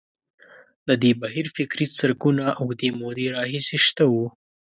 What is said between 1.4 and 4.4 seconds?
فکري څرکونه اوږدې مودې راهیسې شته وو.